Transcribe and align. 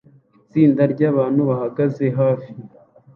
Itsinda 0.43 0.83
ryabantu 0.93 1.41
bahagaze 1.49 2.05
hafi 2.19 2.51